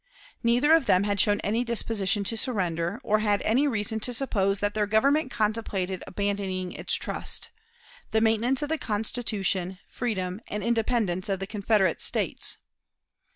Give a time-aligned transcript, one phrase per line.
[0.41, 4.59] Neither of them had shown any disposition to surrender, or had any reason to suppose
[4.59, 7.51] that their Government contemplated abandoning its trust
[8.09, 12.57] the maintenance of the Constitution, freedom, and independence of the Confederate States.